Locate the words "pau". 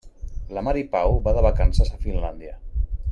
0.95-1.19